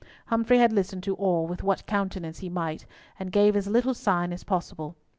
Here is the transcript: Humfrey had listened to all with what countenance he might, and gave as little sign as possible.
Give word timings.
Humfrey 0.29 0.57
had 0.57 0.73
listened 0.73 1.03
to 1.03 1.13
all 1.13 1.45
with 1.45 1.61
what 1.61 1.85
countenance 1.85 2.39
he 2.39 2.49
might, 2.49 2.87
and 3.19 3.31
gave 3.31 3.55
as 3.55 3.67
little 3.67 3.93
sign 3.93 4.33
as 4.33 4.43
possible. 4.43 4.95